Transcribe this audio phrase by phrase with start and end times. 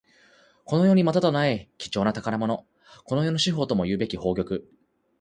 [0.65, 2.65] この世にまたとない貴重な宝物。
[3.05, 4.61] この世の至宝ともいうべき宝玉。